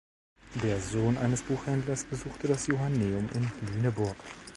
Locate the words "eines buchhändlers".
1.19-2.05